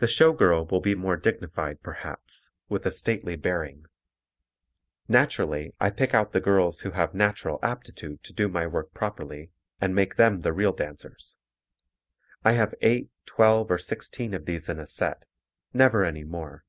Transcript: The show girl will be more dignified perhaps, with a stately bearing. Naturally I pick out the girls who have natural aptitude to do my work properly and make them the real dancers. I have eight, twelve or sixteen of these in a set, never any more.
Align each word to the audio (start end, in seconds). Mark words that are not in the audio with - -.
The 0.00 0.06
show 0.06 0.34
girl 0.34 0.66
will 0.66 0.82
be 0.82 0.94
more 0.94 1.16
dignified 1.16 1.80
perhaps, 1.82 2.50
with 2.68 2.84
a 2.84 2.90
stately 2.90 3.36
bearing. 3.36 3.86
Naturally 5.08 5.72
I 5.80 5.88
pick 5.88 6.12
out 6.12 6.32
the 6.34 6.42
girls 6.42 6.80
who 6.80 6.90
have 6.90 7.14
natural 7.14 7.58
aptitude 7.62 8.22
to 8.24 8.34
do 8.34 8.48
my 8.50 8.66
work 8.66 8.92
properly 8.92 9.50
and 9.80 9.94
make 9.94 10.16
them 10.16 10.40
the 10.40 10.52
real 10.52 10.74
dancers. 10.74 11.38
I 12.44 12.52
have 12.52 12.74
eight, 12.82 13.08
twelve 13.24 13.70
or 13.70 13.78
sixteen 13.78 14.34
of 14.34 14.44
these 14.44 14.68
in 14.68 14.78
a 14.78 14.86
set, 14.86 15.24
never 15.72 16.04
any 16.04 16.24
more. 16.24 16.66